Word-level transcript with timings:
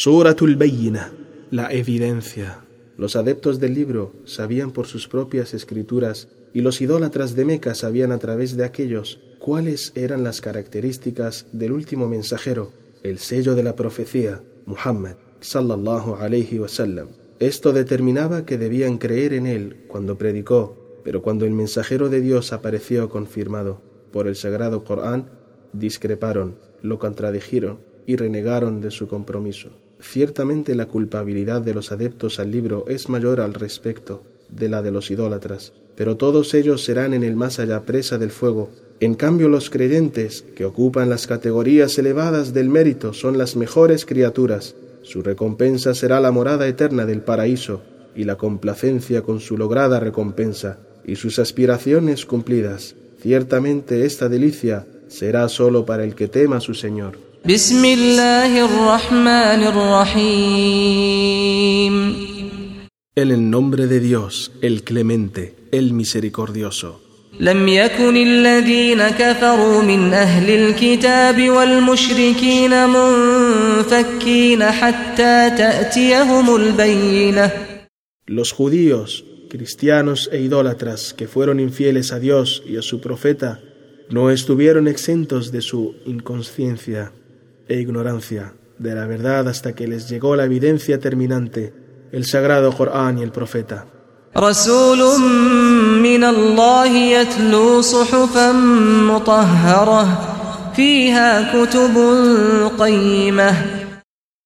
Suratul 0.00 0.54
Bayyina, 0.54 1.10
la 1.50 1.72
evidencia. 1.72 2.60
Los 2.96 3.16
adeptos 3.16 3.58
del 3.58 3.74
libro 3.74 4.12
sabían 4.26 4.70
por 4.70 4.86
sus 4.86 5.08
propias 5.08 5.54
escrituras 5.54 6.28
y 6.54 6.60
los 6.60 6.80
idólatras 6.80 7.34
de 7.34 7.44
Meca 7.44 7.74
sabían 7.74 8.12
a 8.12 8.18
través 8.20 8.56
de 8.56 8.64
aquellos 8.64 9.20
cuáles 9.40 9.90
eran 9.96 10.22
las 10.22 10.40
características 10.40 11.46
del 11.50 11.72
último 11.72 12.06
mensajero, 12.06 12.70
el 13.02 13.18
sello 13.18 13.56
de 13.56 13.64
la 13.64 13.74
profecía, 13.74 14.40
Muhammad 14.66 15.16
sallallahu 15.40 16.14
alayhi 16.14 16.60
wasallam. 16.60 17.08
Esto 17.40 17.72
determinaba 17.72 18.46
que 18.46 18.56
debían 18.56 18.98
creer 18.98 19.32
en 19.32 19.48
él 19.48 19.78
cuando 19.88 20.16
predicó, 20.16 21.00
pero 21.02 21.22
cuando 21.22 21.44
el 21.44 21.54
mensajero 21.54 22.08
de 22.08 22.20
Dios 22.20 22.52
apareció 22.52 23.08
confirmado 23.08 23.82
por 24.12 24.28
el 24.28 24.36
sagrado 24.36 24.84
Corán, 24.84 25.28
discreparon, 25.72 26.54
lo 26.82 27.00
contradijeron 27.00 27.80
y 28.06 28.14
renegaron 28.14 28.80
de 28.80 28.92
su 28.92 29.08
compromiso. 29.08 29.70
Ciertamente 30.00 30.74
la 30.74 30.86
culpabilidad 30.86 31.60
de 31.60 31.74
los 31.74 31.90
adeptos 31.90 32.38
al 32.38 32.50
libro 32.50 32.84
es 32.88 33.08
mayor 33.08 33.40
al 33.40 33.54
respecto 33.54 34.22
de 34.48 34.68
la 34.68 34.80
de 34.82 34.90
los 34.90 35.10
idólatras, 35.10 35.72
pero 35.96 36.16
todos 36.16 36.54
ellos 36.54 36.84
serán 36.84 37.14
en 37.14 37.24
el 37.24 37.36
más 37.36 37.58
allá 37.58 37.82
presa 37.82 38.18
del 38.18 38.30
fuego. 38.30 38.70
En 39.00 39.14
cambio 39.14 39.48
los 39.48 39.70
creyentes, 39.70 40.44
que 40.54 40.64
ocupan 40.64 41.08
las 41.10 41.26
categorías 41.26 41.98
elevadas 41.98 42.54
del 42.54 42.68
mérito, 42.68 43.12
son 43.12 43.38
las 43.38 43.56
mejores 43.56 44.04
criaturas. 44.06 44.74
Su 45.02 45.22
recompensa 45.22 45.94
será 45.94 46.20
la 46.20 46.30
morada 46.30 46.66
eterna 46.66 47.04
del 47.04 47.20
paraíso 47.20 47.82
y 48.14 48.24
la 48.24 48.36
complacencia 48.36 49.22
con 49.22 49.40
su 49.40 49.56
lograda 49.56 50.00
recompensa 50.00 50.78
y 51.04 51.16
sus 51.16 51.38
aspiraciones 51.38 52.26
cumplidas. 52.26 52.94
Ciertamente 53.20 54.04
esta 54.04 54.28
delicia 54.28 54.86
será 55.08 55.48
sólo 55.48 55.84
para 55.86 56.04
el 56.04 56.14
que 56.14 56.28
tema 56.28 56.58
a 56.58 56.60
su 56.60 56.74
Señor. 56.74 57.27
بسم 57.47 57.85
الله 57.85 58.65
الرحمن 58.65 59.63
الرحيم 60.83 61.93
En 63.15 63.29
el 63.31 63.49
nombre 63.51 63.85
de 63.87 63.99
Dios, 63.99 64.51
el 64.61 64.83
clemente, 64.83 65.53
el 65.71 65.93
misericordioso. 65.93 66.99
لم 67.39 67.67
يكن 67.67 68.15
الذين 68.17 69.09
كفروا 69.09 69.81
من 69.81 70.13
أهل 70.13 70.49
الكتاب 70.49 71.49
والمشركين 71.49 72.89
منفكين 72.89 74.63
حتى 74.63 75.49
تأتيهم 75.57 76.55
البينة 76.55 77.51
Los 78.25 78.51
judíos, 78.53 79.25
cristianos 79.49 80.29
e 80.31 80.39
idólatras 80.39 81.13
que 81.13 81.27
fueron 81.27 81.59
infieles 81.59 82.13
a 82.13 82.19
Dios 82.19 82.63
y 82.65 82.77
a 82.77 82.81
su 82.81 83.01
profeta 83.01 83.59
no 84.09 84.31
estuvieron 84.31 84.87
exentos 84.87 85.51
de 85.51 85.61
su 85.61 85.95
inconsciencia 86.05 87.11
e 87.68 87.80
ignorancia 87.80 88.54
de 88.78 88.94
la 88.94 89.06
verdad 89.06 89.48
hasta 89.48 89.74
que 89.74 89.86
les 89.86 90.08
llegó 90.08 90.36
la 90.36 90.44
evidencia 90.44 90.98
terminante, 90.98 91.74
el 92.12 92.24
sagrado 92.24 92.72
Corán 92.72 93.18
y 93.18 93.22
el 93.22 93.32
profeta. 93.32 93.86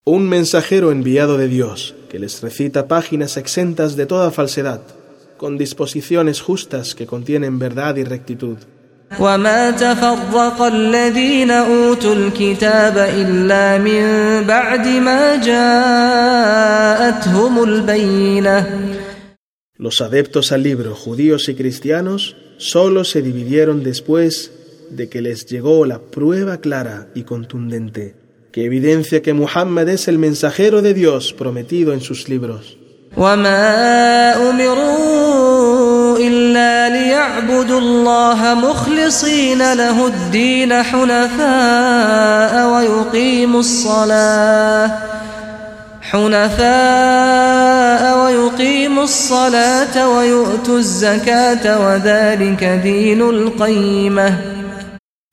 Un 0.05 0.29
mensajero 0.29 0.91
enviado 0.91 1.37
de 1.37 1.49
Dios 1.49 1.95
que 2.09 2.19
les 2.19 2.43
recita 2.43 2.89
páginas 2.89 3.37
exentas 3.37 3.97
de 3.97 4.07
toda 4.07 4.31
falsedad, 4.31 4.83
con 5.37 5.59
disposiciones 5.59 6.41
justas 6.41 6.95
que 6.95 7.07
contienen 7.07 7.59
verdad 7.59 7.97
y 7.97 8.05
rectitud. 8.05 8.59
وما 9.20 9.72
تفرق 9.72 10.62
الذين 10.62 11.52
أوتوا 11.52 12.16
الكتاب 12.16 12.98
إلا 12.98 13.78
من 13.78 14.04
بعد 14.48 14.88
ما 14.88 15.36
جاءتهم 15.36 16.74
البينة 17.64 18.66
Los 19.80 20.02
adeptos 20.02 20.52
al 20.52 20.64
libro, 20.64 20.96
judíos 20.96 21.50
y 21.50 21.54
cristianos, 21.54 22.36
solo 22.58 23.04
se 23.04 23.22
dividieron 23.22 23.84
después 23.84 24.52
de 24.90 25.08
que 25.08 25.22
les 25.22 25.46
llegó 25.46 25.86
la 25.86 26.00
prueba 26.00 26.58
clara 26.58 27.10
y 27.14 27.22
contundente, 27.24 28.16
que 28.52 28.66
evidencia 28.66 29.22
que 29.22 29.34
Muhammad 29.34 29.88
es 29.90 30.08
el 30.08 30.18
mensajero 30.18 30.82
de 30.82 30.96
Dios 30.96 31.32
prometido 31.34 31.94
en 31.94 32.02
sus 32.02 32.28
libros. 32.28 32.78
وما 33.18 34.50
أمروا 34.50 35.71
إلا 36.17 36.89
ليعبدوا 36.89 37.79
الله 37.81 38.55
مخلصين 38.55 39.73
له 39.73 40.07
الدين 40.07 40.83
حنفاء 40.83 42.67
ويقيموا 42.69 43.61
الصلاة 43.61 44.91
حنفاء 46.13 48.03
ويقيموا 48.25 49.05
الصلاة 49.05 50.09
ويؤتوا 50.09 50.79
الزكاة 50.79 51.87
وذلك 51.87 52.65
دين 52.65 53.23
القيمة 53.23 54.39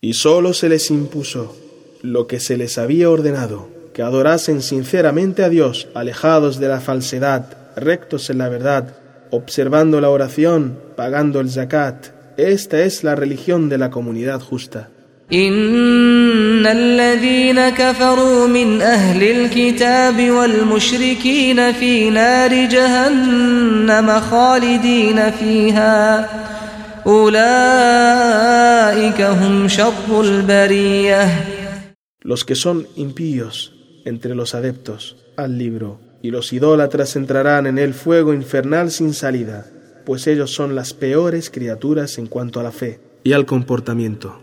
Y 0.02 0.14
solo 0.14 0.54
se 0.54 0.70
les 0.70 0.92
impuso 0.92 1.58
lo 2.02 2.26
que 2.26 2.40
se 2.40 2.56
les 2.56 2.78
había 2.78 3.10
ordenado, 3.10 3.68
que 3.94 4.02
adorasen 4.02 4.62
sinceramente 4.62 5.44
a 5.44 5.50
Dios, 5.50 5.90
alejados 5.94 6.58
de 6.58 6.70
la 6.70 6.80
falsedad, 6.80 7.44
rectos 7.76 8.30
en 8.30 8.38
la 8.38 8.48
verdad, 8.48 8.94
observando 9.31 10.01
la 10.01 10.11
oración, 10.11 10.79
pagando 10.97 11.41
el 11.41 11.51
zakat. 11.51 12.07
Esta 12.37 12.81
es 12.81 13.05
la 13.05 13.15
religión 13.15 13.69
de 13.69 13.79
la 13.79 13.91
comunidad 13.91 14.41
justa. 14.41 14.91
إن 15.33 16.67
الذين 16.67 17.69
كفروا 17.69 18.47
من 18.47 18.83
أهل 18.83 19.23
الكتاب 19.23 20.31
والمشركين 20.31 21.73
في 21.73 22.11
نار 22.11 22.51
جهنم 22.69 24.21
خالدين 24.21 25.31
فيها 25.31 26.29
أولئك 27.07 28.41
هم 29.21 29.69
شر 29.69 30.21
البرية 30.21 31.29
Los 32.21 32.45
que 32.45 32.55
son 32.55 32.87
impíos 32.97 33.73
entre 34.05 34.35
los 34.35 34.55
adeptos 34.55 35.17
al 35.37 35.59
libro 35.59 36.01
y 36.23 36.31
los 36.31 36.53
idólatras 36.53 37.17
entrarán 37.17 37.67
en 37.67 37.79
el 37.79 37.95
fuego 37.95 38.33
infernal 38.33 38.91
sin 38.91 39.13
salida, 39.13 39.67
pues 40.07 40.27
ellos 40.27 40.53
son 40.53 40.75
las 40.75 40.95
peores 40.95 41.51
criaturas 41.51 42.19
en 42.19 42.27
cuanto 42.27 42.61
a 42.61 42.63
la 42.63 42.73
fe 42.73 43.01
y 43.25 43.33
al 43.33 43.47
comportamiento. 43.47 44.41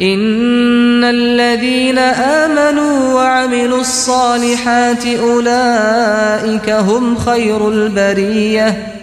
إن 0.00 1.04
الذين 1.04 1.98
آمنوا 1.98 3.14
وعملوا 3.14 3.80
الصالحات 3.80 5.06
أولئك 5.06 6.70
هم 6.70 7.16
خير 7.16 7.68
البرية 7.68 8.96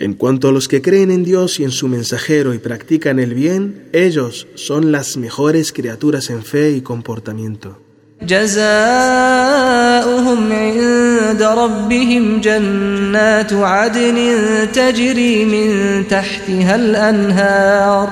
En 0.00 0.14
cuanto 0.14 0.48
a 0.48 0.52
los 0.52 0.68
que 0.68 0.80
creen 0.80 1.10
en 1.10 1.24
Dios 1.24 1.58
y 1.58 1.64
en 1.64 1.72
su 1.72 1.88
mensajero 1.88 2.54
y 2.54 2.58
practican 2.58 3.18
el 3.18 3.34
bien, 3.34 3.88
ellos 3.92 4.46
son 4.54 4.92
las 4.92 5.16
mejores 5.16 5.72
criaturas 5.72 6.30
en 6.30 6.44
fe 6.44 6.70
y 6.70 6.82
comportamiento. 6.82 7.80
جزاؤهم 8.21 10.03
عند 10.51 11.41
ربهم 11.41 12.41
جنات 12.41 13.53
عدن 13.53 14.37
تجري 14.73 15.45
من 15.45 16.03
تحتها 16.07 16.75
الأنهار 16.75 18.09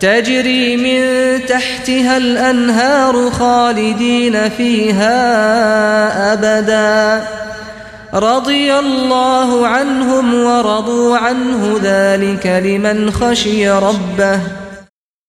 تجري 0.00 0.76
من 0.76 1.38
تحتها 1.46 2.16
الأنهار 2.16 3.30
خالدين 3.30 4.48
فيها 4.48 5.12
أبدا 6.32 7.24
رضي 8.14 8.74
الله 8.74 9.66
عنهم 9.66 10.34
ورضوا 10.34 11.16
عنه 11.16 11.80
ذلك 11.82 12.46
لمن 12.46 13.10
خشي 13.10 13.70
ربه 13.70 14.61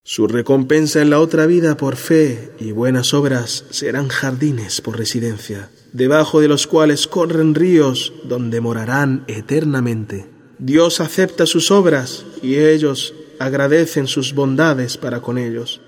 Su 0.05 0.27
recompensa 0.27 1.01
en 1.01 1.09
la 1.09 1.21
otra 1.21 1.45
vida 1.45 1.77
por 1.77 1.95
fe 1.95 2.51
y 2.59 2.73
buenas 2.73 3.13
obras 3.13 3.63
serán 3.69 4.09
jardines 4.09 4.81
por 4.81 4.97
residencia, 4.97 5.69
debajo 5.93 6.41
de 6.41 6.49
los 6.49 6.67
cuales 6.67 7.07
corren 7.07 7.55
ríos 7.55 8.11
donde 8.25 8.59
morarán 8.59 9.23
eternamente. 9.27 10.29
Dios 10.59 10.99
acepta 10.99 11.45
sus 11.45 11.71
obras 11.71 12.25
y 12.41 12.55
ellos 12.55 13.13
agradecen 13.39 14.07
sus 14.07 14.33
bondades 14.33 14.97
para 14.97 15.21
con 15.21 15.37
ellos. 15.37 15.79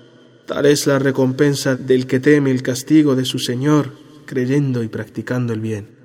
Tal 0.46 0.64
es 0.64 0.86
la 0.86 0.98
recompensa 0.98 1.76
del 1.76 2.06
que 2.06 2.18
teme 2.18 2.50
el 2.50 2.62
castigo 2.62 3.16
de 3.16 3.26
su 3.26 3.38
Señor, 3.38 3.92
creyendo 4.24 4.82
y 4.82 4.88
practicando 4.88 5.52
el 5.52 5.60
bien. 5.60 5.95